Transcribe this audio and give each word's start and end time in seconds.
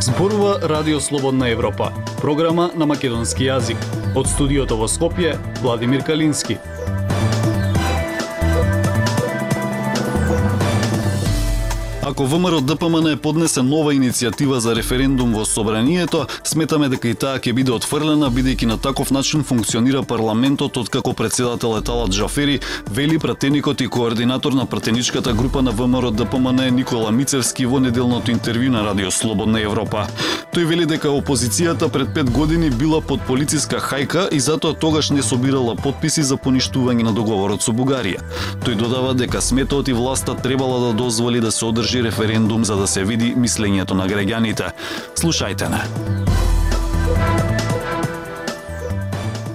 Зборува 0.00 0.58
Радио 0.62 1.00
Слободна 1.00 1.48
Европа, 1.48 1.92
програма 2.20 2.70
на 2.74 2.86
македонски 2.86 3.44
јазик. 3.48 3.80
Од 4.16 4.28
студиото 4.28 4.76
во 4.76 4.88
Скопје, 4.88 5.38
Владимир 5.62 6.04
Калински. 6.04 6.58
Како 12.20 12.36
ВМРО 12.36 12.58
ДПМН 12.60 13.14
поднесе 13.16 13.62
нова 13.64 13.94
иницијатива 13.96 14.58
за 14.60 14.74
референдум 14.76 15.30
во 15.32 15.46
собранието, 15.48 16.26
сметаме 16.44 16.90
дека 16.92 17.08
и 17.08 17.16
таа 17.16 17.38
ќе 17.40 17.54
биде 17.56 17.72
отфрлена 17.72 18.28
бидејќи 18.28 18.66
на 18.68 18.76
таков 18.76 19.08
начин 19.10 19.40
функционира 19.40 20.02
парламентот 20.02 20.76
откако 20.76 21.14
председател 21.16 21.78
е 21.78 21.80
Талат 21.80 22.12
Джафери, 22.12 22.58
вели 22.90 23.18
пратеникот 23.18 23.80
и 23.80 23.88
координатор 23.88 24.52
на 24.52 24.66
пратеничката 24.66 25.32
група 25.32 25.62
на 25.62 25.70
ВМРО 25.70 26.10
ДПМН 26.10 26.68
Никола 26.76 27.10
Мицевски 27.10 27.64
во 27.64 27.80
неделното 27.80 28.30
интервју 28.36 28.68
на 28.68 28.84
Радио 28.84 29.10
Слободна 29.10 29.64
Европа. 29.64 30.04
Тој 30.52 30.66
вели 30.66 30.84
дека 30.84 31.08
опозицијата 31.08 31.88
пред 31.88 32.12
пет 32.12 32.30
години 32.30 32.70
била 32.70 33.00
под 33.00 33.22
полициска 33.22 33.80
хајка 33.80 34.28
и 34.28 34.40
затоа 34.40 34.74
тогаш 34.74 35.10
не 35.10 35.22
собирала 35.22 35.76
подписи 35.76 36.22
за 36.22 36.36
поништување 36.36 37.06
на 37.06 37.16
договорот 37.16 37.62
со 37.62 37.72
Бугарија. 37.72 38.20
Тој 38.60 38.76
додава 38.76 39.14
дека 39.14 39.40
сметот 39.40 39.88
и 39.88 39.96
власта 39.96 40.34
требала 40.34 40.80
да 40.88 40.92
дозволи 40.92 41.40
да 41.40 41.52
се 41.52 41.64
одржи 41.64 42.09
референдум 42.10 42.64
за 42.64 42.76
да 42.76 42.86
се 42.86 43.04
види 43.04 43.34
мислењето 43.38 43.94
на 43.94 44.08
граѓаните. 44.10 44.72
Слушајте 45.14 45.70
не. 45.70 45.80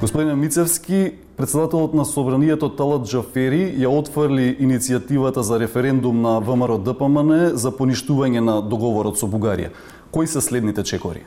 Господине 0.02 0.36
Мицевски, 0.36 1.12
председателот 1.38 1.94
на 1.94 2.06
Собранието 2.06 2.70
Талат 2.70 3.08
Джафери 3.10 3.76
ја 3.76 3.92
отфрли 3.92 4.56
иницијативата 4.60 5.44
за 5.44 5.60
референдум 5.60 6.22
на 6.22 6.40
ВМРО 6.40 6.78
ДПМН 6.78 7.58
за 7.60 7.72
поништување 7.76 8.40
на 8.40 8.62
договорот 8.62 9.20
со 9.20 9.28
Бугарија. 9.28 9.74
Кои 10.12 10.28
се 10.28 10.42
следните 10.42 10.84
чекори? 10.84 11.26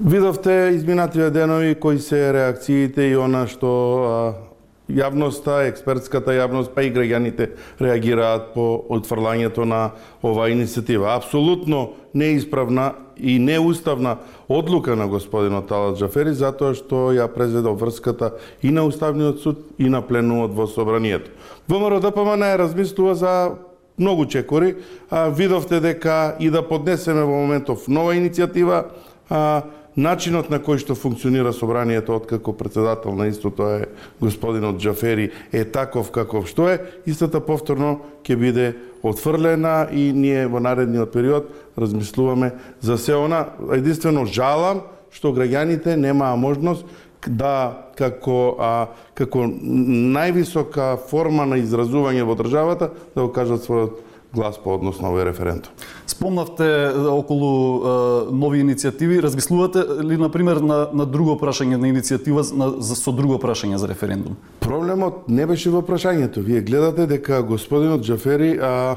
Видовте 0.00 0.72
изминативе 0.74 1.30
денови 1.30 1.74
кои 1.74 1.98
се 1.98 2.32
реакциите 2.32 3.02
и 3.02 3.16
она 3.16 3.44
што 3.46 4.51
јавноста, 4.88 5.62
експертската 5.68 6.34
јавност, 6.36 6.74
па 6.74 6.82
и 6.82 6.90
граѓаните 6.92 7.50
реагираат 7.80 8.52
по 8.54 8.84
отфрлањето 8.90 9.64
на 9.68 9.92
оваа 10.22 10.50
иницијатива. 10.50 11.16
Апсолутно 11.16 11.92
неисправна 12.14 12.92
и 13.16 13.38
неуставна 13.38 14.16
одлука 14.48 14.96
на 14.96 15.06
господинот 15.08 15.68
Талат 15.68 15.98
Джафери 15.98 16.34
затоа 16.34 16.74
што 16.74 17.12
ја 17.14 17.28
презедо 17.32 17.74
врската 17.74 18.32
и 18.62 18.70
на 18.70 18.84
Уставниот 18.84 19.40
суд 19.40 19.66
и 19.78 19.88
на 19.88 20.02
пленумот 20.02 20.54
во 20.54 20.66
собранието. 20.66 21.30
ВМРО 21.68 22.00
ДПМН 22.00 22.42
е 22.42 22.58
размислува 22.58 23.14
за 23.14 23.52
многу 23.98 24.26
чекори. 24.26 24.74
А, 25.10 25.28
видовте 25.28 25.80
дека 25.80 26.36
и 26.40 26.50
да 26.50 26.62
поднесеме 26.68 27.22
во 27.22 27.42
моментов 27.44 27.88
нова 27.88 28.14
иницијатива, 28.14 28.84
а, 29.30 29.62
начинот 29.96 30.50
на 30.50 30.58
кој 30.62 30.80
што 30.80 30.94
функционира 30.96 31.52
собранието 31.52 32.16
откако 32.16 32.52
председател 32.56 33.14
на 33.14 33.26
истото 33.28 33.68
е 33.68 33.86
господинот 34.20 34.78
Джафери 34.78 35.30
е 35.52 35.64
таков 35.64 36.10
каков 36.10 36.48
што 36.48 36.68
е, 36.68 36.80
истата 37.06 37.40
повторно 37.40 38.00
ќе 38.24 38.36
биде 38.36 38.66
отфрлена 39.02 39.88
и 39.92 40.12
ние 40.12 40.46
во 40.46 40.60
наредниот 40.60 41.12
период 41.12 41.50
размислуваме 41.76 42.52
за 42.80 42.98
се 42.98 43.14
она. 43.14 43.52
Единствено 43.72 44.24
жалам 44.24 44.82
што 45.12 45.34
граѓаните 45.36 45.96
немаа 45.96 46.36
можност 46.36 46.86
да 47.26 47.92
како 47.98 48.56
а, 48.58 48.86
како 49.14 49.44
највисока 49.46 50.96
форма 51.10 51.44
на 51.46 51.60
изразување 51.60 52.24
во 52.24 52.34
државата 52.34 52.90
да 53.14 53.22
го 53.22 53.28
кажат 53.32 53.62
својот 53.66 54.00
глас 54.34 54.56
по 54.58 54.74
однос 54.74 55.00
на 55.00 55.10
овој 55.12 55.26
референдум. 55.28 55.72
Спомнавте 56.08 56.88
околу 57.12 57.52
е, 57.52 57.92
нови 58.32 58.62
иницијативи, 58.64 59.20
размислувате 59.22 59.84
ли 60.02 60.16
на 60.16 60.30
пример 60.32 60.62
на, 60.64 60.86
на 60.92 61.06
друго 61.06 61.36
прашање 61.40 61.76
на 61.76 61.90
иницијатива 61.92 62.44
на, 62.56 62.70
за, 62.80 62.96
со 62.96 63.12
друго 63.12 63.36
прашање 63.42 63.76
за 63.76 63.90
референдум? 63.92 64.36
Проблемот 64.64 65.28
не 65.28 65.46
беше 65.46 65.70
во 65.70 65.84
прашањето. 65.84 66.40
Вие 66.40 66.64
гледате 66.64 67.06
дека 67.06 67.42
господинот 67.42 68.02
Джафери 68.02 68.56
а, 68.56 68.96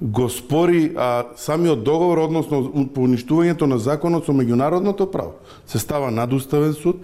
го 0.00 0.28
спори 0.28 0.90
а, 0.96 1.24
самиот 1.38 1.84
договор 1.86 2.26
односно 2.26 2.88
поништувањето 2.94 3.70
на 3.70 3.78
законот 3.78 4.26
со 4.26 4.34
меѓународното 4.34 5.06
право. 5.10 5.38
Се 5.66 5.78
става 5.78 6.10
надуставен 6.10 6.74
суд, 6.74 6.98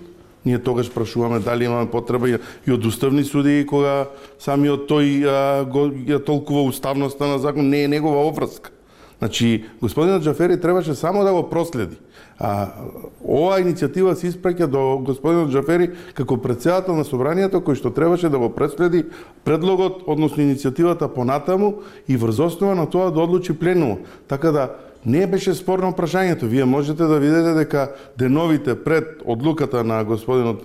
Ние 0.49 0.59
тогаш 0.59 0.91
прашуваме 0.91 1.39
дали 1.39 1.65
имаме 1.65 1.91
потреба 1.91 2.29
и 2.67 2.73
од 2.73 2.87
уставни 2.89 3.21
суди 3.21 3.67
кога 3.69 4.09
самиот 4.41 4.87
тој 4.89 5.29
а, 5.29 5.65
го 5.69 5.91
ја 5.93 6.23
толкува 6.25 6.63
уставноста 6.73 7.29
на 7.29 7.37
закон, 7.37 7.69
не 7.69 7.83
е 7.85 7.89
негова 7.93 8.25
обврска. 8.25 8.73
Значи, 9.19 9.69
господинот 9.81 10.23
Джафери 10.23 10.61
требаше 10.61 10.95
само 10.95 11.25
да 11.25 11.33
го 11.33 11.43
проследи. 11.51 12.01
А, 12.41 12.73
оваа 13.21 13.61
иницијатива 13.61 14.15
се 14.17 14.31
испраќа 14.33 14.71
до 14.73 15.03
господинот 15.05 15.53
Джафери 15.53 15.91
како 16.17 16.41
председател 16.41 16.97
на 16.97 17.05
собранието 17.05 17.61
кој 17.61 17.77
што 17.77 17.93
требаше 17.93 18.33
да 18.33 18.41
го 18.41 18.49
преследи 18.49 19.05
предлогот, 19.45 20.09
односно 20.09 20.49
иницијативата 20.49 21.13
понатаму 21.13 21.83
и 22.09 22.17
врз 22.17 22.41
основа 22.41 22.73
на 22.73 22.89
тоа 22.89 23.13
да 23.13 23.21
одлучи 23.21 23.53
пленумот. 23.53 24.01
Така 24.33 24.49
да 24.49 24.71
не 25.07 25.27
беше 25.27 25.55
спорно 25.55 25.93
прашањето. 25.93 26.47
Вие 26.47 26.65
можете 26.65 27.05
да 27.05 27.19
видите 27.19 27.55
дека 27.55 27.93
деновите 28.19 28.75
пред 28.85 29.23
одлуката 29.25 29.85
на 29.85 30.05
господинот 30.05 30.63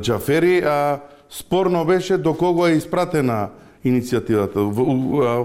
Джафери, 0.00 0.58
а 0.58 1.00
спорно 1.30 1.84
беше 1.84 2.18
до 2.18 2.34
кого 2.34 2.66
е 2.66 2.76
испратена 2.76 3.48
иницијативата. 3.84 4.58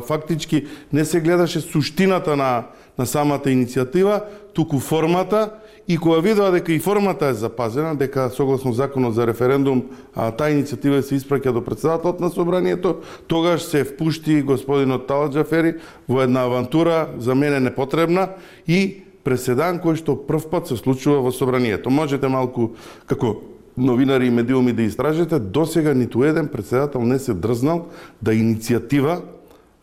Фактички 0.07 0.65
не 0.93 1.05
се 1.05 1.21
гледаше 1.21 1.61
суштината 1.61 2.35
на, 2.35 2.63
на 2.97 3.05
самата 3.05 3.49
иницијатива, 3.49 4.21
туку 4.53 4.79
формата 4.79 5.49
И 5.87 5.97
кога 5.97 6.19
видоа 6.19 6.51
дека 6.51 6.73
и 6.73 6.79
формата 6.83 7.29
е 7.31 7.33
запазена, 7.33 7.95
дека 7.95 8.29
согласно 8.29 8.73
законот 8.73 9.15
за 9.15 9.27
референдум 9.27 9.85
а, 10.15 10.31
таа 10.35 10.51
иницијатива 10.51 10.99
се 10.99 11.15
испраќа 11.15 11.53
до 11.55 11.63
председателот 11.63 12.19
на 12.19 12.27
собранието, 12.29 12.97
тогаш 13.27 13.63
се 13.63 13.85
впушти 13.87 14.41
господинот 14.43 15.07
Таладжафери 15.07 15.77
во 16.09 16.27
една 16.27 16.43
авантура 16.43 17.07
за 17.17 17.35
мене 17.35 17.63
непотребна 17.63 18.35
и 18.67 19.07
преседан 19.23 19.79
кој 19.79 19.95
што 19.95 20.19
прв 20.27 20.51
пат 20.51 20.67
се 20.67 20.75
случува 20.75 21.23
во 21.23 21.31
собранието. 21.31 21.89
Можете 21.89 22.27
малку 22.27 22.75
како 23.07 23.39
новинари 23.77 24.27
и 24.27 24.35
медиуми 24.35 24.75
да 24.75 24.83
истражите, 24.83 25.39
до 25.39 25.65
сега 25.65 25.93
ниту 25.93 26.23
еден 26.23 26.47
председател 26.51 27.01
не 27.01 27.19
се 27.19 27.33
дрзнал 27.33 27.87
да 28.21 28.35
иницијатива 28.35 29.21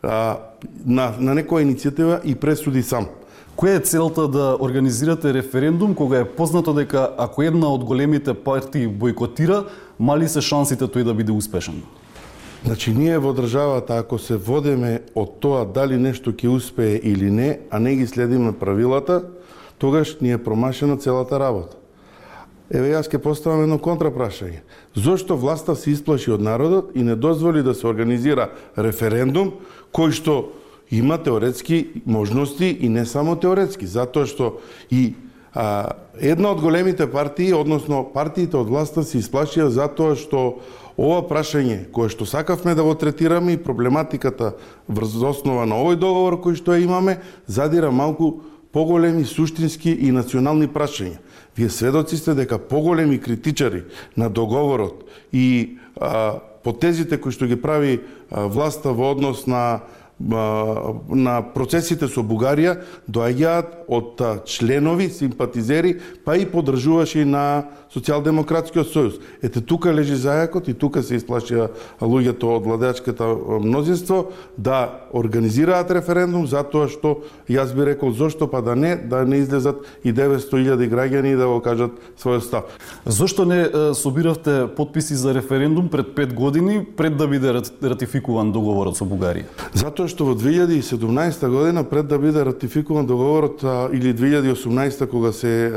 а, 0.05 0.37
на, 0.85 1.13
на 1.17 1.33
некоја 1.33 1.65
иницијатива 1.65 2.21
и 2.21 2.35
пресуди 2.35 2.85
сам. 2.85 3.09
Која 3.55 3.77
е 3.79 3.85
целта 3.87 4.27
да 4.27 4.57
организирате 4.59 5.33
референдум 5.33 5.93
кога 5.95 6.19
е 6.19 6.25
познато 6.27 6.73
дека 6.73 7.15
ако 7.17 7.43
една 7.43 7.69
од 7.71 7.83
големите 7.87 8.33
партии 8.33 8.87
бойкотира, 8.87 9.63
мали 9.99 10.27
се 10.27 10.41
шансите 10.43 10.83
тој 10.91 11.07
да 11.07 11.13
биде 11.15 11.31
успешен? 11.31 11.79
Значи, 12.65 12.91
ние 12.91 13.15
во 13.15 13.31
државата, 13.31 13.95
ако 13.95 14.19
се 14.19 14.35
водеме 14.35 15.07
од 15.15 15.39
тоа 15.39 15.63
дали 15.63 15.95
нешто 15.95 16.35
ќе 16.35 16.51
успее 16.51 16.99
или 16.99 17.31
не, 17.31 17.59
а 17.71 17.79
не 17.79 17.95
ги 17.95 18.07
следиме 18.07 18.51
правилата, 18.51 19.23
тогаш 19.79 20.19
ни 20.19 20.35
е 20.35 20.43
промашена 20.43 20.97
целата 20.99 21.39
работа. 21.39 21.79
Еве 22.67 22.91
јас 22.91 23.07
ќе 23.07 23.23
поставам 23.23 23.63
едно 23.63 23.79
контрапрашање. 23.79 24.67
Зошто 24.99 25.37
власта 25.39 25.79
се 25.79 25.95
исплаши 25.95 26.35
од 26.35 26.43
народот 26.43 26.91
и 26.91 27.07
не 27.07 27.15
дозволи 27.15 27.63
да 27.63 27.71
се 27.71 27.87
организира 27.87 28.49
референдум 28.75 29.53
кој 29.95 30.11
што 30.11 30.51
има 30.97 31.17
теоретски 31.17 32.01
можности 32.05 32.77
и 32.81 32.89
не 32.89 33.05
само 33.05 33.35
теоретски, 33.35 33.87
затоа 33.87 34.25
што 34.25 34.59
и 34.91 35.15
а, 35.51 35.95
една 36.19 36.51
од 36.55 36.61
големите 36.61 37.07
партии, 37.11 37.53
односно 37.53 38.03
партиите 38.13 38.57
од 38.57 38.69
власта 38.71 39.03
се 39.03 39.19
исплашија 39.19 39.67
затоа 39.67 40.15
што 40.15 40.61
ова 40.95 41.21
прашање 41.27 41.85
кое 41.91 42.09
што 42.09 42.25
сакавме 42.25 42.75
да 42.75 42.83
го 42.83 42.95
третираме 42.95 43.55
и 43.55 43.61
проблематиката 43.61 44.55
врз 44.87 45.19
основа 45.19 45.65
на 45.67 45.79
овој 45.81 45.99
договор 45.99 46.39
кој 46.39 46.55
што 46.55 46.79
имаме, 46.79 47.19
задира 47.47 47.91
малку 47.91 48.43
поголеми 48.71 49.23
суштински 49.23 49.91
и 49.91 50.11
национални 50.11 50.67
прашања. 50.67 51.19
Вие 51.55 51.69
сведоци 51.69 52.17
сте 52.17 52.33
дека 52.35 52.59
поголеми 52.59 53.19
критичари 53.19 53.83
на 54.17 54.29
договорот 54.29 55.07
и 55.31 55.77
а, 55.99 56.39
потезите 56.63 57.17
кои 57.17 57.31
што 57.31 57.47
ги 57.47 57.55
прави 57.55 57.99
а, 57.99 58.47
власта 58.47 58.91
во 58.91 59.11
однос 59.15 59.47
на 59.47 59.83
на 60.19 61.39
процесите 61.53 62.07
со 62.07 62.23
Бугарија 62.23 62.77
доаѓаат 63.11 63.85
од 63.91 64.21
членови, 64.47 65.09
симпатизери, 65.11 65.99
па 66.25 66.37
и 66.39 66.45
поддржувачи 66.47 67.25
на 67.27 67.65
Социјалдемократскиот 67.95 68.89
сојуз. 68.91 69.19
Ете 69.43 69.61
тука 69.61 69.93
лежи 69.95 70.17
зајакот 70.19 70.67
и 70.71 70.73
тука 70.75 71.03
се 71.03 71.19
исплашија 71.19 71.69
луѓето 72.01 72.55
од 72.57 72.65
владеачката 72.67 73.27
мнозинство 73.63 74.31
да 74.57 75.07
организираат 75.15 75.91
референдум 75.95 76.47
затоа 76.47 76.89
што 76.91 77.21
јас 77.47 77.71
би 77.75 77.85
рекол 77.87 78.11
зошто 78.11 78.47
па 78.51 78.61
да 78.61 78.75
не 78.75 78.95
да 78.95 79.23
не 79.25 79.43
излезат 79.43 79.83
и 80.03 80.13
900.000 80.13 80.89
граѓани 80.91 81.35
да 81.37 81.47
го 81.47 81.61
кажат 81.63 81.91
својот 82.19 82.43
став. 82.43 82.63
Зошто 83.05 83.45
не 83.45 83.67
собиравте 83.95 84.67
подписи 84.75 85.15
за 85.15 85.33
референдум 85.33 85.87
пред 85.89 86.15
5 86.15 86.33
години 86.33 86.85
пред 86.97 87.17
да 87.17 87.27
биде 87.27 87.53
ратификуван 87.83 88.51
договорот 88.51 88.97
со 88.97 89.05
Бугарија? 89.05 89.47
Затоа 89.73 90.04
што 90.07 90.25
во 90.25 90.33
2017 90.35 91.49
година 91.49 91.83
пред 91.83 92.07
да 92.07 92.17
биде 92.19 92.43
ратификуван 92.45 93.05
договорот 93.05 93.63
или 93.93 94.13
2018 94.13 95.07
кога 95.07 95.31
се 95.31 95.71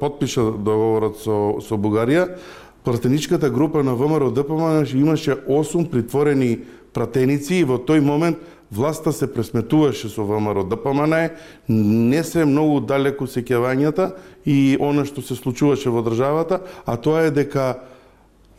подпиша 0.00 0.50
договорот 0.52 1.18
со 1.18 1.60
со 1.60 1.74
Бугарија, 1.76 2.36
пратеничката 2.84 3.50
група 3.50 3.82
на 3.82 3.94
ВМРО 3.94 4.30
ДПМН 4.30 4.86
имаше 4.94 5.36
8 5.48 5.90
притворени 5.90 6.60
пратеници 6.92 7.54
и 7.54 7.64
во 7.64 7.78
тој 7.78 8.00
момент 8.00 8.38
власта 8.70 9.12
се 9.12 9.26
пресметуваше 9.26 10.08
со 10.08 10.24
ВМРО 10.24 10.64
ДПМН, 10.64 11.30
не 11.68 12.22
се 12.24 12.44
многу 12.44 12.80
далеку 12.80 13.26
сеќавањата 13.26 14.12
и 14.44 14.76
она 14.80 15.04
што 15.04 15.22
се 15.22 15.34
случуваше 15.34 15.90
во 15.90 16.02
државата, 16.02 16.60
а 16.86 16.96
тоа 16.96 17.26
е 17.26 17.30
дека 17.30 17.93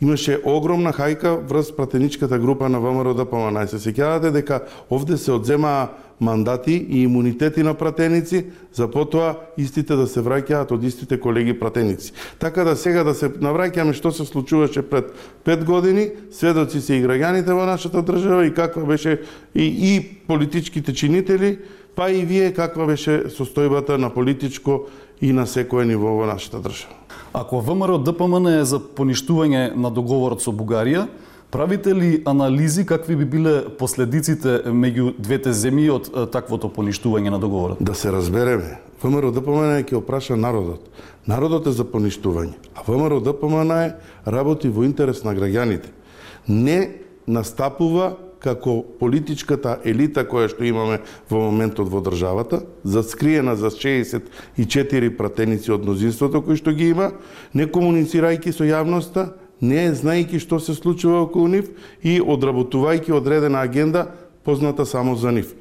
имаше 0.00 0.40
огромна 0.44 0.92
хајка 0.92 1.38
врз 1.48 1.72
пратеничката 1.76 2.38
група 2.38 2.68
на 2.68 2.80
ВМРО 2.80 3.14
да 3.14 3.24
ДПМН. 3.24 3.68
Се 3.68 3.80
сеќавате 3.80 4.32
дека 4.32 4.60
овде 4.90 5.16
се 5.16 5.32
одземаа 5.32 5.88
мандати 6.20 6.86
и 6.88 7.02
имунитети 7.02 7.62
на 7.62 7.74
пратеници, 7.74 8.46
за 8.72 8.88
потоа 8.90 9.34
истите 9.58 9.96
да 9.96 10.06
се 10.06 10.20
враќаат 10.20 10.72
од 10.72 10.84
истите 10.84 11.20
колеги 11.20 11.58
пратеници. 11.58 12.12
Така 12.38 12.64
да 12.64 12.76
сега 12.76 13.04
да 13.04 13.14
се 13.14 13.28
навраќаме 13.28 13.92
што 13.92 14.12
се 14.12 14.24
случуваше 14.24 14.82
пред 14.82 15.12
5 15.44 15.64
години, 15.64 16.10
сведоци 16.30 16.80
се 16.80 16.96
и 16.96 17.04
граѓаните 17.04 17.52
во 17.52 17.66
нашата 17.66 18.02
држава 18.02 18.46
и 18.46 18.54
каква 18.54 18.84
беше 18.84 19.20
и, 19.54 19.64
и 19.64 19.92
политичките 20.26 20.92
чинители, 20.92 21.58
па 21.96 22.10
и 22.10 22.24
вие 22.24 22.52
каква 22.52 22.86
беше 22.86 23.28
состојбата 23.32 23.96
на 23.96 24.12
политичко 24.12 24.86
и 25.20 25.32
на 25.32 25.46
секое 25.46 25.86
ниво 25.86 26.16
во 26.16 26.26
нашата 26.26 26.60
држава. 26.60 26.94
Ако 27.32 27.60
ВМРО 27.60 27.98
ДПМН 27.98 28.60
е 28.60 28.64
за 28.64 28.80
поништување 28.80 29.74
на 29.76 29.90
договорот 29.90 30.42
со 30.42 30.52
Бугарија, 30.52 31.08
Правите 31.50 31.94
ли 31.94 32.22
анализи 32.26 32.86
какви 32.86 33.16
би 33.16 33.24
биле 33.24 33.52
последиците 33.78 34.66
меѓу 34.66 35.12
двете 35.18 35.52
земји 35.54 35.86
од 35.94 36.08
таквото 36.34 36.68
поништување 36.68 37.30
на 37.30 37.38
договорот? 37.38 37.78
Да 37.80 37.94
се 37.94 38.10
разбереме. 38.12 38.80
ВМРО 39.00 39.30
ДПМН 39.30 39.86
ќе 39.86 39.94
опраша 39.94 40.36
народот. 40.36 40.82
Народот 41.26 41.68
е 41.70 41.72
за 41.72 41.86
поништување, 41.86 42.58
а 42.74 42.82
ВМРО 42.82 43.20
ДПМН 43.22 43.70
е 43.78 43.94
работи 44.26 44.68
во 44.68 44.82
интерес 44.82 45.22
на 45.24 45.36
граѓаните. 45.38 45.94
Не 46.48 46.98
настапува 47.26 48.16
како 48.40 48.82
политичката 49.00 49.78
елита 49.84 50.26
која 50.28 50.50
што 50.52 50.64
имаме 50.64 51.00
во 51.30 51.40
моментот 51.48 51.88
во 51.88 52.02
државата, 52.04 52.62
заскриена 52.84 53.56
за 53.56 53.70
64 53.70 55.10
пратеници 55.16 55.72
од 55.72 55.82
мнозинството 55.82 56.42
кои 56.42 56.56
што 56.56 56.74
ги 56.76 56.92
има, 56.92 57.12
не 57.54 57.66
комуницирајќи 57.66 58.52
со 58.52 58.68
јавноста, 58.68 59.32
не 59.60 59.88
знаејќи 59.92 60.40
што 60.42 60.60
се 60.60 60.76
случува 60.76 61.24
околу 61.24 61.48
нив 61.48 61.70
и 62.02 62.20
одработувајќи 62.20 63.14
одредена 63.16 63.64
агенда 63.64 64.10
позната 64.44 64.86
само 64.86 65.16
за 65.16 65.32
нив. 65.32 65.54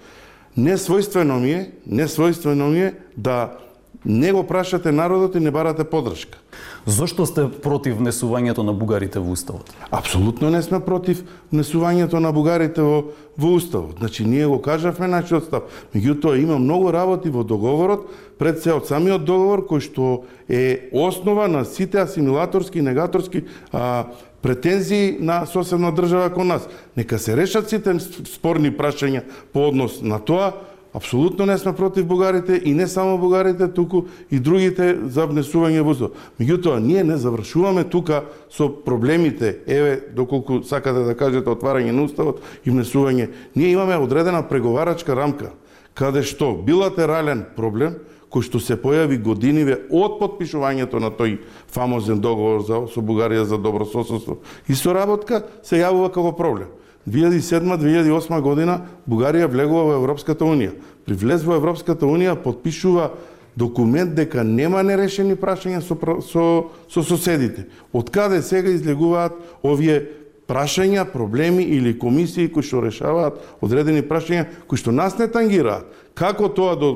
Несвојствено 0.58 1.40
ми 1.40 1.52
е, 1.52 1.72
несвојствено 1.88 2.70
ми 2.72 2.80
е 2.80 2.94
да 3.16 3.58
не 4.06 4.32
го 4.32 4.44
прашате 4.44 4.92
народот 4.92 5.36
и 5.36 5.40
не 5.40 5.52
барате 5.52 5.84
подршка. 5.84 6.38
Зошто 6.86 7.26
сте 7.26 7.48
против 7.50 7.98
внесувањето 7.98 8.62
на 8.62 8.74
бугарите 8.74 9.20
во 9.20 9.34
уставот? 9.34 9.72
Апсолутно 9.90 10.50
не 10.54 10.62
сме 10.62 10.80
против 10.80 11.24
внесувањето 11.54 12.22
на 12.22 12.32
бугарите 12.32 12.82
во, 12.86 13.16
во 13.38 13.56
уставот. 13.58 13.98
Значи 14.00 14.26
ние 14.26 14.46
го 14.46 14.62
кажавме 14.62 15.08
нашиот 15.08 15.50
став. 15.50 15.64
Меѓутоа 15.96 16.38
има 16.38 16.60
многу 16.62 16.92
работи 16.94 17.30
во 17.30 17.44
договорот, 17.44 18.06
пред 18.38 18.62
се 18.62 18.76
од 18.78 18.86
самиот 18.86 19.26
договор 19.26 19.66
кој 19.66 19.82
што 19.82 20.30
е 20.46 20.94
основа 20.94 21.48
на 21.50 21.66
сите 21.66 22.06
асимилаторски 22.06 22.80
и 22.80 22.86
негаторски 22.86 23.44
а, 23.74 24.14
претензии 24.46 25.18
на 25.20 25.46
соседна 25.50 25.90
држава 25.92 26.30
кон 26.30 26.48
нас. 26.54 26.70
Нека 26.98 27.20
се 27.20 27.38
решат 27.38 27.70
сите 27.70 27.98
спорни 28.30 28.70
прашања 28.70 29.26
по 29.54 29.66
однос 29.68 30.02
на 30.06 30.22
тоа, 30.22 30.54
Апсолутно 30.96 31.46
не 31.46 31.58
сме 31.58 31.76
против 31.76 32.06
бугарите 32.06 32.62
и 32.66 32.74
не 32.74 32.88
само 32.88 33.18
бугарите, 33.18 33.68
туку 33.68 34.06
и 34.32 34.40
другите 34.40 34.96
за 35.12 35.26
внесување 35.28 35.82
во 35.84 35.92
УЗО. 35.92 36.08
Меѓутоа, 36.40 36.80
ние 36.80 37.04
не 37.04 37.18
завршуваме 37.20 37.84
тука 37.84 38.24
со 38.48 38.70
проблемите, 38.70 39.60
еве, 39.68 40.00
доколку 40.16 40.64
сакате 40.64 41.04
да 41.04 41.16
кажете 41.20 41.52
отварање 41.52 41.92
на 41.92 42.08
уставот 42.08 42.40
и 42.64 42.72
внесување. 42.72 43.28
Ние 43.60 43.76
имаме 43.76 43.98
одредена 44.00 44.40
преговарачка 44.48 45.20
рамка, 45.20 45.52
каде 45.94 46.24
што 46.24 46.54
билатерален 46.56 47.44
проблем, 47.60 48.00
кој 48.32 48.48
што 48.48 48.64
се 48.64 48.80
појави 48.80 49.20
годиниве 49.20 49.82
од 49.92 50.16
подпишувањето 50.24 51.04
на 51.04 51.12
тој 51.12 51.42
фамозен 51.76 52.24
договор 52.24 52.64
за, 52.64 52.86
со 52.88 53.04
Бугарија 53.04 53.44
за 53.44 53.60
добро 53.60 53.84
соседство 53.84 54.40
и 54.68 54.80
соработка, 54.80 55.44
се 55.60 55.84
јавува 55.84 56.08
како 56.16 56.32
проблем. 56.32 56.72
2007-2008 57.08 58.42
година 58.42 58.80
Бугарија 59.10 59.50
влегува 59.52 59.92
во 59.92 59.96
Европската 60.00 60.46
Унија. 60.46 60.74
При 61.06 61.14
влез 61.14 61.46
во 61.46 61.56
Европската 61.60 62.06
Унија 62.06 62.36
подпишува 62.42 63.12
документ 63.56 64.16
дека 64.16 64.44
нема 64.44 64.84
нерешени 64.84 65.38
прашања 65.40 65.82
со, 65.82 65.96
со, 66.26 66.46
со 66.90 67.04
соседите. 67.04 67.68
Од 67.94 68.10
каде 68.10 68.42
сега 68.42 68.74
излегуваат 68.74 69.38
овие 69.64 70.02
прашања, 70.50 71.06
проблеми 71.06 71.64
или 71.64 71.98
комисии 71.98 72.50
кои 72.52 72.64
што 72.64 72.84
решаваат 72.84 73.40
одредени 73.62 74.04
прашања 74.06 74.46
кои 74.68 74.78
што 74.78 74.92
нас 74.92 75.18
не 75.18 75.28
тангираат. 75.32 75.86
Како 76.14 76.50
тоа 76.50 76.76
до 76.76 76.92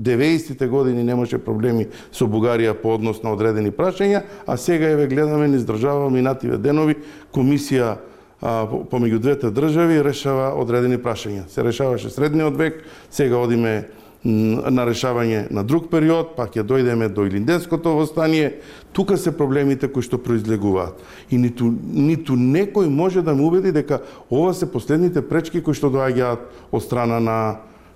90-те 0.00 0.68
години 0.68 1.04
немаше 1.04 1.38
проблеми 1.40 1.88
со 2.12 2.28
Бугарија 2.28 2.74
по 2.76 2.94
однос 2.94 3.22
на 3.24 3.32
одредени 3.32 3.72
прашања, 3.72 4.22
а 4.46 4.56
сега 4.56 4.92
еве 4.92 5.06
гледаме 5.08 5.48
низ 5.48 5.64
држава 5.64 6.10
минативе 6.10 6.58
денови 6.58 6.98
комисија 7.32 7.96
помеѓу 8.42 9.18
двете 9.18 9.50
држави 9.50 10.02
решава 10.04 10.52
одредени 10.60 10.98
прашања. 10.98 11.46
Се 11.48 11.64
решаваше 11.64 12.10
средниот 12.10 12.56
век, 12.56 12.82
сега 13.10 13.38
одиме 13.38 13.88
на 14.26 14.82
решавање 14.86 15.46
на 15.54 15.62
друг 15.62 15.86
период, 15.90 16.34
па 16.36 16.48
ќе 16.50 16.64
дојдеме 16.66 17.08
до 17.08 17.26
Илинденското 17.26 17.94
востание. 17.94 18.58
Тука 18.92 19.16
се 19.16 19.30
проблемите 19.36 19.88
кои 19.88 20.02
што 20.02 20.18
произлегуваат. 20.18 20.98
И 21.30 21.38
ниту, 21.38 21.70
ниту 21.70 22.34
некој 22.34 22.90
може 22.90 23.22
да 23.22 23.34
ме 23.34 23.46
убеди 23.46 23.72
дека 23.72 24.02
ова 24.30 24.54
се 24.54 24.66
последните 24.66 25.22
пречки 25.22 25.62
кои 25.62 25.74
што 25.74 25.92
доаѓаат 25.94 26.72
од 26.72 26.82
страна 26.82 27.20
на 27.20 27.38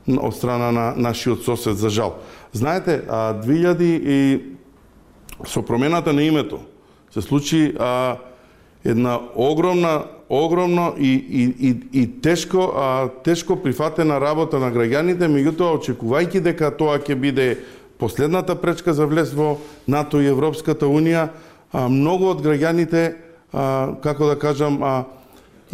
од 0.09 0.35
страна 0.35 0.71
на 0.73 0.87
нашиот 0.97 1.45
сосед 1.45 1.77
за 1.77 1.91
жал. 1.91 2.19
Знаете, 2.53 3.03
2000 3.07 3.83
и 3.85 4.41
со 5.47 5.63
промената 5.63 6.13
на 6.13 6.23
името 6.23 6.61
се 7.11 7.21
случи 7.21 7.75
а, 7.79 8.17
една 8.85 9.21
огромна 9.35 10.05
огромно 10.31 10.95
и, 10.99 11.13
и, 11.13 11.69
и, 11.69 12.01
и 12.03 12.21
тешко, 12.21 12.73
а, 12.77 13.09
тешко 13.25 13.57
прифатена 13.57 14.21
работа 14.21 14.61
на 14.63 14.71
граѓаните, 14.71 15.27
меѓутоа 15.27 15.75
очекувајќи 15.81 16.41
дека 16.47 16.71
тоа 16.71 17.01
ќе 17.03 17.19
биде 17.19 17.47
последната 17.99 18.55
пречка 18.55 18.95
за 18.95 19.11
влез 19.11 19.35
во 19.35 19.59
НАТО 19.91 20.23
и 20.23 20.31
Европската 20.31 20.87
Унија, 20.87 21.29
а, 21.73 21.89
многу 21.91 22.31
од 22.31 22.45
граѓаните, 22.47 23.03
а, 23.53 23.99
како 24.03 24.31
да 24.31 24.39
кажам, 24.39 24.79
а, 24.83 25.05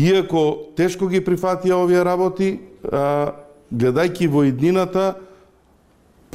иако 0.01 0.73
тешко 0.77 1.07
ги 1.13 1.21
прифатија 1.21 1.77
овие 1.77 2.01
работи, 2.01 2.57
а, 2.89 3.37
гледајќи 3.69 4.33
во 4.33 4.49
иднината, 4.49 5.21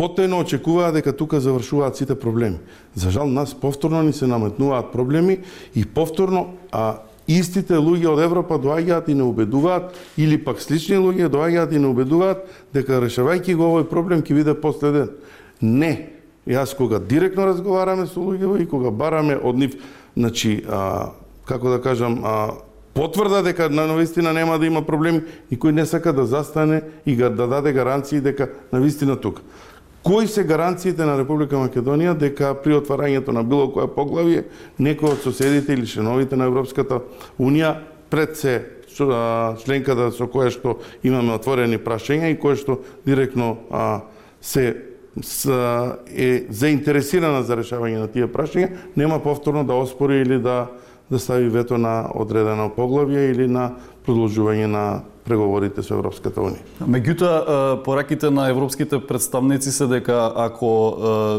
потајно 0.01 0.41
очекуваа 0.41 0.89
дека 0.95 1.13
тука 1.13 1.39
завршуваат 1.39 1.97
сите 1.97 2.15
проблеми. 2.17 2.57
За 2.95 3.11
жал, 3.11 3.29
нас 3.29 3.53
повторно 3.53 4.01
ни 4.03 4.13
се 4.13 4.27
наметнуваат 4.27 4.91
проблеми 4.91 5.39
и 5.75 5.85
повторно 5.85 6.57
а, 6.71 7.03
истите 7.27 7.77
луѓе 7.77 8.09
од 8.09 8.23
Европа 8.25 8.57
доаѓаат 8.57 9.11
и 9.11 9.15
не 9.15 9.23
убедуваат, 9.23 9.93
или 10.17 10.39
пак 10.41 10.61
слични 10.61 10.97
луѓе 10.97 11.29
доаѓаат 11.29 11.75
и 11.75 11.79
не 11.79 11.91
убедуваат 11.91 12.49
дека 12.73 13.01
решавајќи 13.03 13.55
го 13.55 13.69
овој 13.69 13.85
проблем 13.89 14.25
ќе 14.25 14.41
биде 14.41 14.57
последен. 14.57 15.13
Не. 15.61 16.09
Јас 16.49 16.73
кога 16.73 16.97
директно 16.97 17.45
разговараме 17.45 18.07
со 18.09 18.17
луѓе 18.19 18.63
и 18.63 18.65
кога 18.65 18.89
бараме 18.89 19.37
од 19.37 19.55
нив, 19.55 19.77
значи, 20.17 20.63
а, 20.65 21.13
како 21.45 21.77
да 21.77 21.81
кажам, 21.81 22.23
а, 22.25 22.57
потврда 22.97 23.43
дека 23.45 23.69
на 23.69 23.85
навистина 23.87 24.33
нема 24.33 24.57
да 24.57 24.65
има 24.65 24.81
проблеми, 24.81 25.21
никој 25.51 25.77
не 25.77 25.85
сака 25.85 26.13
да 26.13 26.25
застане 26.25 26.81
и 27.05 27.15
да 27.15 27.29
даде 27.29 27.73
гаранции 27.73 28.19
дека 28.19 28.49
навистина 28.73 29.15
тука. 29.15 29.45
Кои 30.03 30.27
се 30.27 30.43
гаранциите 30.43 31.05
на 31.05 31.13
Република 31.19 31.59
Македонија 31.61 32.15
дека 32.17 32.55
при 32.57 32.73
отварањето 32.73 33.35
на 33.37 33.43
било 33.45 33.67
кое 33.69 33.85
поглавие 33.85 34.47
некој 34.81 35.13
од 35.13 35.21
соседите 35.21 35.73
или 35.73 35.85
членовите 35.85 36.35
на 36.35 36.49
Европската 36.49 37.03
Унија 37.37 37.75
пред 38.09 38.37
се 38.37 38.55
членката 38.91 40.09
со 40.11 40.25
која 40.25 40.49
што 40.49 40.79
имаме 41.03 41.37
отворени 41.37 41.77
прашања 41.77 42.31
и 42.31 42.39
која 42.39 42.57
што 42.57 42.79
директно 43.05 43.57
а, 43.69 44.01
се 44.41 44.89
с, 45.21 45.45
е 46.09 46.47
заинтересирана 46.49 47.43
за 47.43 47.59
решавање 47.59 48.01
на 48.01 48.07
тие 48.07 48.25
прашања, 48.31 48.71
нема 48.95 49.19
повторно 49.19 49.63
да 49.63 49.77
оспори 49.77 50.21
или 50.25 50.39
да 50.39 50.71
да 51.11 51.19
стави 51.19 51.49
вето 51.49 51.77
на 51.77 52.07
одредено 52.15 52.69
поглавје 52.71 53.31
или 53.33 53.47
на 53.47 53.73
продолжување 54.07 54.67
на 54.71 54.83
преговорите 55.25 55.83
со 55.83 55.95
Европската 55.95 56.41
Унија. 56.41 56.61
Меѓутоа, 56.81 57.81
пораките 57.85 58.29
на 58.33 58.47
европските 58.49 58.99
представници 58.99 59.71
се 59.71 59.87
дека 59.87 60.31
ако 60.35 60.71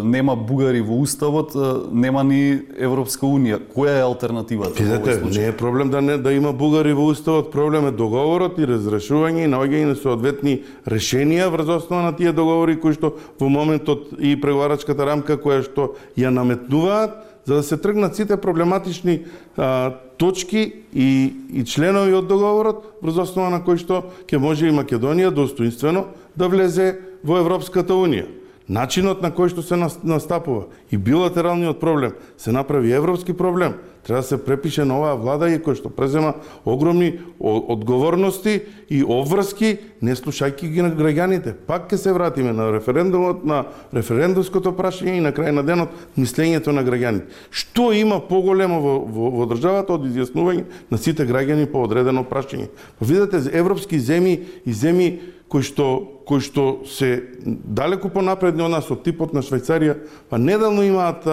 нема 0.04 0.36
бугари 0.36 0.80
во 0.80 1.00
уставот, 1.02 1.54
нема 1.92 2.24
ни 2.24 2.60
Европска 2.78 3.26
Унија. 3.26 3.60
Која 3.74 3.98
е 3.98 4.06
алтернативата? 4.06 4.82
Видете, 4.82 5.18
не 5.24 5.48
е 5.48 5.56
проблем 5.56 5.90
да 5.90 6.02
не 6.02 6.18
да 6.18 6.32
има 6.32 6.52
бугари 6.52 6.92
во 6.92 7.08
уставот, 7.10 7.52
проблем 7.52 7.86
е 7.88 7.96
договорот 7.96 8.58
и 8.58 8.68
разрешување 8.68 9.46
и 9.46 9.50
наоѓање 9.50 9.92
на 9.92 9.98
соодветни 9.98 10.60
решенија 10.86 11.50
врз 11.52 11.76
основа 11.82 12.10
на 12.10 12.16
тие 12.16 12.32
договори 12.32 12.78
кои 12.80 12.94
што 12.94 13.16
во 13.40 13.50
моментот 13.50 14.14
и 14.18 14.36
преговарачката 14.40 15.06
рамка 15.06 15.36
која 15.40 15.62
што 15.66 15.92
ја 16.16 16.30
наметнуваат 16.30 17.32
за 17.44 17.54
да 17.54 17.62
се 17.62 17.76
тргнат 17.76 18.16
сите 18.16 18.36
проблематични 18.36 19.24
а, 19.56 19.90
точки 20.22 20.72
и, 20.94 21.32
и 21.50 21.64
членови 21.66 22.14
од 22.14 22.28
договорот, 22.30 22.84
врз 23.02 23.24
основа 23.24 23.50
на 23.50 23.58
кој 23.58 23.80
што 23.82 23.96
ќе 24.30 24.38
може 24.38 24.68
и 24.70 24.74
Македонија 24.74 25.32
достоинствено 25.34 26.04
да 26.38 26.46
влезе 26.46 26.92
во 27.26 27.40
Европската 27.42 27.96
Унија. 27.98 28.28
Начинот 28.70 29.18
на 29.18 29.32
кој 29.34 29.50
што 29.50 29.66
се 29.66 29.74
настапува 29.74 30.68
и 30.94 30.96
билатералниот 30.96 31.80
проблем 31.82 32.14
се 32.38 32.54
направи 32.54 32.94
европски 32.94 33.34
проблем, 33.34 33.74
треба 34.06 34.20
да 34.20 34.26
се 34.26 34.44
препише 34.44 34.84
на 34.84 34.98
оваа 34.98 35.16
влада 35.16 35.48
и 35.50 35.60
кој 35.62 35.78
што 35.78 35.90
презема 35.90 36.34
огромни 36.64 37.20
одговорности 37.38 38.62
и 38.90 39.02
обврски, 39.02 39.78
не 40.02 40.16
слушајќи 40.18 40.70
ги 40.70 40.82
на 40.82 40.90
граѓаните. 40.90 41.54
Пак 41.66 41.86
ќе 41.90 41.96
се 41.96 42.12
вратиме 42.12 42.52
на 42.52 42.70
референдумот, 42.74 43.44
на 43.46 43.64
референдумското 43.94 44.74
прашање 44.74 45.18
и 45.18 45.24
на 45.24 45.32
крај 45.32 45.54
на 45.54 45.62
денот 45.62 45.94
мислењето 46.18 46.74
на 46.74 46.82
граѓаните. 46.82 47.30
Што 47.50 47.92
има 47.92 48.18
поголемо 48.20 48.80
во, 48.80 48.94
во, 49.06 49.30
во 49.38 49.46
државата 49.46 49.94
од 49.94 50.08
изјаснување 50.10 50.66
на 50.90 50.98
сите 50.98 51.26
граѓани 51.28 51.70
по 51.70 51.84
одредено 51.86 52.26
прашање? 52.26 52.72
Па 52.98 53.06
видете, 53.06 53.44
европски 53.54 54.02
земји 54.02 54.40
и 54.66 54.74
земји 54.74 55.12
кои 55.52 55.62
што 55.62 55.88
кои 56.26 56.40
што 56.40 56.82
се 56.88 57.28
далеку 57.44 58.08
понапредни 58.08 58.62
од 58.64 58.70
нас 58.72 58.90
од 58.90 59.02
типот 59.04 59.34
на 59.34 59.42
Швајцарија, 59.44 59.98
па 60.30 60.38
недавно 60.38 60.84
имаат 60.86 61.26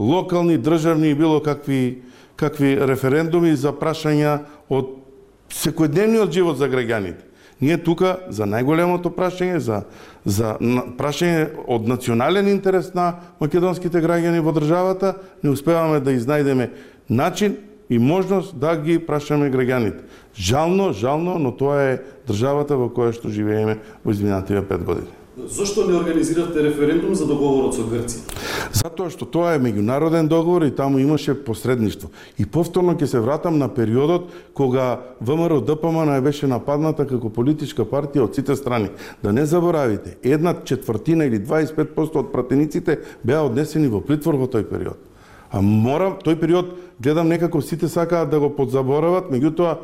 локални, 0.00 0.58
државни 0.58 1.10
и 1.10 1.14
било 1.14 1.40
какви 1.44 2.02
какви 2.40 2.74
референдуми 2.80 3.52
за 3.56 3.74
прашања 3.76 4.40
од 4.72 4.96
секојдневниот 5.52 6.32
живот 6.32 6.56
за 6.56 6.70
граѓаните. 6.72 7.28
Ние 7.60 7.76
тука 7.76 8.14
за 8.32 8.46
најголемото 8.48 9.12
прашање, 9.12 9.58
за, 9.60 9.82
за 10.24 10.54
прашање 10.96 11.50
од 11.68 11.88
национален 11.88 12.48
интерес 12.48 12.94
на 12.96 13.20
македонските 13.40 14.00
граѓани 14.00 14.40
во 14.40 14.54
државата, 14.56 15.18
не 15.44 15.52
успеваме 15.52 16.00
да 16.00 16.16
изнајдеме 16.16 16.70
начин 17.08 17.58
и 17.90 17.98
можност 17.98 18.56
да 18.56 18.72
ги 18.80 18.96
прашаме 19.04 19.52
граѓаните. 19.52 20.08
Жално, 20.32 20.92
жално, 20.96 21.36
но 21.38 21.52
тоа 21.52 21.82
е 21.92 22.02
државата 22.24 22.80
во 22.80 22.88
која 22.88 23.12
што 23.12 23.28
живееме 23.28 23.80
во 24.04 24.16
изминативе 24.16 24.64
пет 24.64 24.86
години. 24.86 25.19
Зошто 25.48 25.90
не 25.90 25.96
организиравте 25.96 26.62
референдум 26.62 27.14
за 27.14 27.26
договорот 27.26 27.74
со 27.74 27.82
Грција? 27.86 28.22
Затоа 28.76 29.10
што 29.10 29.26
тоа 29.26 29.54
е 29.56 29.60
меѓународен 29.62 30.28
договор 30.28 30.66
и 30.66 30.70
таму 30.74 30.98
имаше 30.98 31.34
посредништво. 31.34 32.10
И 32.38 32.46
повторно 32.46 32.94
ќе 32.94 33.06
се 33.06 33.20
вратам 33.20 33.58
на 33.58 33.68
периодот 33.68 34.30
кога 34.54 35.00
ВМРО 35.20 35.60
ДПМН 35.60 36.20
беше 36.22 36.46
нападната 36.46 37.06
како 37.06 37.30
политичка 37.30 37.84
партија 37.84 38.26
од 38.28 38.34
сите 38.34 38.56
страни. 38.56 38.90
Да 39.22 39.32
не 39.32 39.46
заборавите, 39.46 40.16
една 40.22 40.54
четвртина 40.64 41.24
или 41.24 41.40
25% 41.40 42.16
од 42.16 42.32
пратениците 42.32 43.00
беа 43.24 43.42
однесени 43.46 43.88
во 43.88 44.00
притвор 44.00 44.36
во 44.36 44.46
тој 44.50 44.68
период. 44.68 44.98
А 45.50 45.60
морам, 45.60 46.18
тој 46.22 46.38
период 46.38 46.76
гледам 47.00 47.28
некако 47.28 47.62
сите 47.62 47.88
сакаат 47.88 48.30
да 48.30 48.38
го 48.38 48.50
подзаборават, 48.54 49.32
меѓутоа 49.32 49.78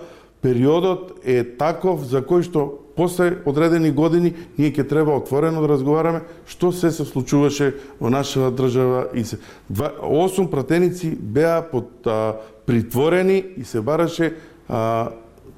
периодот 0.46 1.18
е 1.26 1.42
таков 1.42 2.04
за 2.06 2.22
кој 2.22 2.44
што 2.46 2.62
после 2.94 3.42
одредени 3.50 3.90
години 3.90 4.30
ние 4.54 4.70
ќе 4.70 4.86
треба 4.86 5.16
отворено 5.18 5.58
да 5.64 5.72
разговараме 5.74 6.22
што 6.46 6.70
се 6.70 6.92
се 6.94 7.02
случуваше 7.02 7.72
во 7.98 8.10
нашата 8.14 8.54
држава 8.54 9.08
и 9.10 9.24
се 9.26 9.40
осум 10.00 10.46
пратеници 10.46 11.10
беа 11.18 11.64
под 11.66 12.06
а, 12.06 12.38
притворени 12.66 13.42
и 13.58 13.64
се 13.66 13.82
бараше 13.82 14.36
а, 14.68 15.10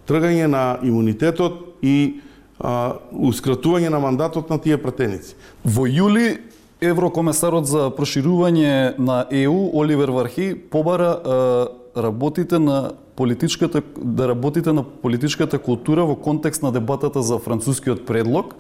тргање 0.09 0.49
на 0.49 0.79
имунитетот 0.81 1.77
и 1.85 2.23
а, 2.57 2.97
ускратување 3.13 3.93
на 3.93 4.01
мандатот 4.01 4.49
на 4.49 4.57
тие 4.57 4.81
пратеници. 4.81 5.37
Во 5.65 5.85
јули 5.85 6.39
Еврокомесарот 6.81 7.67
за 7.69 7.91
проширување 7.93 8.97
на 8.97 9.27
ЕУ 9.35 9.69
Оливер 9.77 10.15
Вархи 10.17 10.55
побара 10.55 11.13
а, 11.13 11.69
работите 11.93 12.59
на 12.59 12.97
политичката 13.19 13.83
да 13.99 14.29
работите 14.29 14.73
на 14.73 14.85
политичката 14.85 15.59
култура 15.59 16.05
во 16.07 16.15
контекст 16.15 16.63
на 16.63 16.71
дебатата 16.73 17.23
за 17.23 17.39
францускиот 17.43 18.07
предлог. 18.07 18.55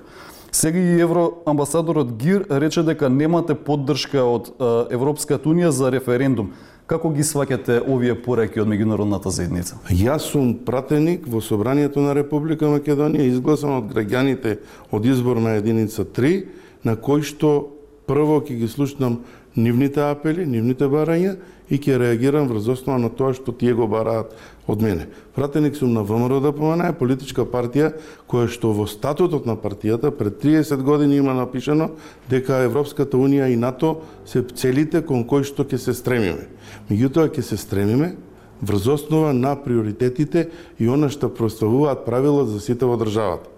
Сега 0.52 0.78
и 0.78 1.00
евроамбасадорот 1.00 2.16
Гир 2.18 2.46
рече 2.50 2.82
дека 2.82 3.06
немате 3.08 3.54
поддршка 3.54 4.24
од 4.26 4.50
Европската 4.90 5.46
унија 5.46 5.70
за 5.70 5.92
референдум. 5.94 6.50
Како 6.90 7.12
ги 7.14 7.22
сваќате 7.22 7.84
овие 7.86 8.16
пораки 8.18 8.58
од 8.58 8.66
меѓународната 8.66 9.30
заедница? 9.30 9.78
Јас 9.94 10.26
сум 10.32 10.56
пратеник 10.66 11.28
во 11.28 11.38
Собранието 11.44 12.02
на 12.02 12.16
Република 12.16 12.66
Македонија, 12.66 13.28
изгласан 13.28 13.76
од 13.78 13.92
граѓаните 13.92 14.58
од 14.90 15.06
изборна 15.06 15.54
единица 15.60 16.02
3, 16.02 16.48
на 16.82 16.96
кој 16.96 17.22
што 17.22 17.77
прво 18.08 18.40
ќе 18.40 18.56
ги 18.58 18.68
слушнам 18.68 19.20
нивните 19.56 20.02
апели, 20.02 20.46
нивните 20.46 20.88
барања 20.88 21.36
и 21.68 21.76
ќе 21.76 21.98
реагирам 22.00 22.48
врз 22.48 22.68
основа 22.72 22.98
на 23.02 23.10
тоа 23.12 23.34
што 23.36 23.52
тие 23.52 23.74
го 23.76 23.88
бараат 23.90 24.32
од 24.68 24.82
мене. 24.82 25.08
Пратеник 25.36 25.76
сум 25.76 25.92
на 25.92 26.02
ВМРО 26.02 26.40
да 26.40 26.52
ДПМН, 26.52 26.88
е 26.88 26.96
политичка 26.96 27.44
партија 27.44 27.92
која 28.30 28.48
што 28.48 28.72
во 28.72 28.86
статутот 28.88 29.46
на 29.46 29.56
партијата 29.56 30.10
пред 30.10 30.40
30 30.44 30.82
години 30.82 31.20
има 31.20 31.34
напишано 31.34 31.90
дека 32.30 32.64
Европската 32.64 33.16
Унија 33.16 33.50
и 33.52 33.56
НАТО 33.56 34.00
се 34.26 34.42
целите 34.42 35.02
кон 35.02 35.24
кои 35.24 35.44
што 35.44 35.64
ќе 35.64 35.76
се 35.76 35.94
стремиме. 35.94 36.48
Меѓутоа 36.90 37.28
ќе 37.28 37.42
се 37.42 37.56
стремиме 37.56 38.16
врз 38.62 38.86
основа 38.86 39.32
на 39.32 39.54
приоритетите 39.56 40.48
и 40.78 40.88
она 40.88 41.10
што 41.10 41.28
проставуваат 41.28 42.06
правила 42.06 42.46
за 42.46 42.60
сите 42.60 42.84
во 42.84 42.96
државата. 42.96 43.48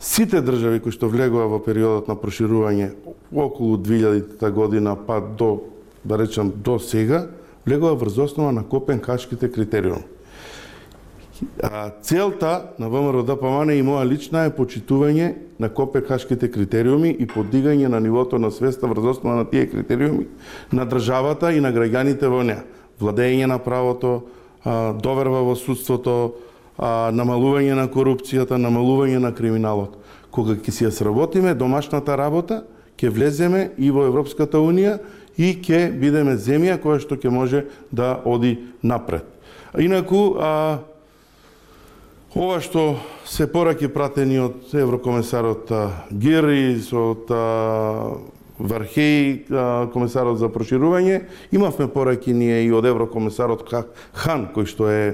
Сите 0.00 0.40
држави 0.40 0.80
кои 0.80 0.92
што 0.92 1.10
влегува 1.12 1.50
во 1.50 1.58
периодот 1.60 2.08
на 2.08 2.16
проширување 2.16 2.94
околу 3.34 3.76
2000 3.76 4.50
година 4.50 4.96
па 5.06 5.20
до 5.20 5.60
да 6.04 6.18
речам 6.18 6.52
до 6.56 6.78
сега, 6.78 7.26
влегува 7.66 7.94
врз 7.94 8.18
основа 8.18 8.52
на 8.52 8.64
Копенхашките 8.64 9.52
критериуми. 9.52 10.04
А, 11.62 11.90
целта 12.02 12.62
на 12.78 12.88
ВМРО 12.88 13.22
да 13.22 13.36
ДПМН 13.36 13.72
и 13.72 13.84
моја 13.84 14.04
лична 14.04 14.44
е 14.44 14.52
почитување 14.52 15.34
на 15.60 15.68
Копенхашките 15.68 16.50
критериуми 16.52 17.16
и 17.16 17.26
подигање 17.26 17.88
на 17.88 18.00
нивото 18.00 18.38
на 18.38 18.50
свеста 18.50 18.88
врз 18.88 19.16
основа 19.16 19.36
на 19.36 19.44
тие 19.44 19.68
критериуми 19.70 20.26
на 20.72 20.84
државата 20.84 21.52
и 21.52 21.60
на 21.60 21.72
граѓаните 21.72 22.28
во 22.28 22.42
неа. 22.44 22.64
Владење 23.00 23.46
на 23.46 23.58
правото, 23.58 24.28
доверба 25.00 25.40
во 25.44 25.56
судството, 25.56 26.36
намалување 26.80 27.72
на 27.76 27.88
корупцијата, 27.88 28.60
намалување 28.60 29.18
на 29.20 29.32
криминалот. 29.32 29.96
Кога 30.30 30.56
ќе 30.60 30.70
си 30.70 30.84
ја 30.84 30.92
сработиме 30.92 31.54
домашната 31.54 32.16
работа, 32.16 32.64
ќе 33.00 33.10
влеземе 33.10 33.70
и 33.78 33.90
во 33.90 34.04
Европската 34.04 34.60
Унија 34.60 34.98
и 35.40 35.54
ќе 35.56 35.88
бидеме 35.96 36.36
земја 36.36 36.76
која 36.82 37.00
што 37.00 37.16
ќе 37.16 37.32
може 37.32 37.64
да 37.90 38.18
оди 38.28 38.58
напред. 38.82 39.24
Инаку, 39.78 40.36
а, 40.36 40.82
ова 42.34 42.60
што 42.60 43.00
се 43.24 43.46
пораки 43.50 43.88
пратени 43.88 44.38
од 44.42 44.74
еврокомесарот 44.74 45.72
Гири, 46.10 46.76
од 46.92 47.32
Вархеј, 48.60 49.48
комесарот 49.94 50.36
за 50.36 50.50
проширување, 50.52 51.22
имавме 51.56 51.88
пораки 51.88 52.34
ние 52.36 52.66
и 52.66 52.72
од 52.76 52.84
еврокомесарот 52.84 53.64
Хан, 54.12 54.50
кој 54.52 54.68
што 54.68 54.90
е 54.92 55.04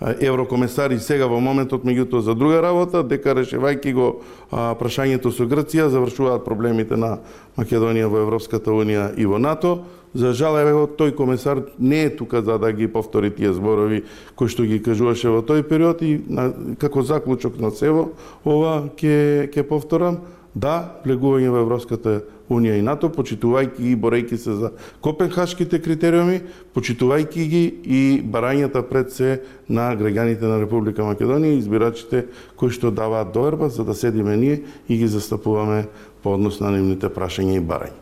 еврокомесари 0.00 0.98
сега 1.00 1.26
во 1.26 1.40
моментот, 1.40 1.84
меѓутоа 1.84 2.20
за 2.20 2.34
друга 2.36 2.60
работа, 2.60 3.02
дека 3.02 3.34
решевајќи 3.38 3.92
го 3.96 4.08
а, 4.50 4.74
прашањето 4.76 5.32
со 5.32 5.46
Грција, 5.48 5.88
завршуваат 5.88 6.44
проблемите 6.44 6.96
на 7.00 7.18
Македонија 7.56 8.10
во 8.12 8.20
Европската 8.26 8.70
Унија 8.70 9.14
и 9.16 9.26
во 9.26 9.38
НАТО. 9.38 9.78
За 10.16 10.32
жал, 10.32 10.56
еве 10.56 10.72
тој 10.96 11.12
комесар 11.16 11.60
не 11.78 12.06
е 12.06 12.10
тука 12.16 12.40
за 12.42 12.58
да 12.58 12.72
ги 12.72 12.88
повтори 12.88 13.30
тие 13.30 13.52
зборови 13.52 14.04
кои 14.34 14.48
што 14.48 14.64
ги 14.64 14.80
кажуваше 14.80 15.28
во 15.28 15.42
тој 15.44 15.64
период 15.68 16.00
и 16.02 16.20
на, 16.28 16.52
како 16.80 17.02
заклучок 17.02 17.58
на 17.60 17.70
сево, 17.70 18.12
ова 18.44 18.88
ќе 18.96 19.48
ќе 19.52 19.64
повторам, 19.68 20.20
да, 20.56 20.96
влегување 21.04 21.52
во 21.52 21.60
Европската 21.60 22.22
Унија 22.48 22.78
и 22.78 22.84
НАТО, 22.84 23.10
почитувајќи 23.12 23.90
и 23.90 23.96
борејќи 23.98 24.38
се 24.40 24.54
за 24.56 24.70
Копенхашките 25.04 25.80
критериуми, 25.82 26.40
почитувајќи 26.74 27.46
ги 27.50 27.64
и 27.84 28.00
барањата 28.22 28.82
пред 28.88 29.12
се 29.12 29.42
на 29.68 29.90
граѓаните 29.98 30.48
на 30.48 30.60
Република 30.62 31.04
Македонија 31.04 31.52
и 31.52 31.60
избирачите 31.60 32.26
кои 32.56 32.72
што 32.72 32.90
даваат 32.90 33.34
доверба 33.34 33.68
за 33.68 33.84
да 33.84 33.94
седиме 33.94 34.36
ние 34.36 34.62
и 34.88 34.96
ги 34.96 35.08
застапуваме 35.08 35.86
по 36.22 36.34
однос 36.38 36.60
на 36.60 36.72
нивните 36.72 37.12
прашања 37.12 37.58
и 37.58 37.60
барања. 37.60 38.00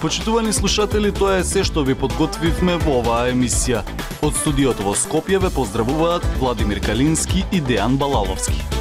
Почитувани 0.00 0.52
слушатели, 0.52 1.10
тоа 1.10 1.40
е 1.40 1.44
се 1.44 1.64
што 1.64 1.82
ви 1.82 1.96
подготвивме 1.98 2.76
во 2.84 3.00
оваа 3.00 3.32
емисија. 3.32 3.82
Од 4.22 4.38
студиото 4.38 4.86
во 4.86 4.94
Скопје 4.94 5.40
ве 5.42 5.50
поздравуваат 5.50 6.22
Владимир 6.38 6.84
Калински 6.84 7.48
и 7.50 7.64
Дејан 7.64 7.96
Балаловски. 7.98 8.75